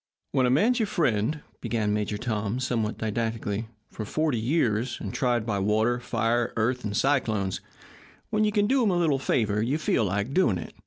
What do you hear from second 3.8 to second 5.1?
"for forty years,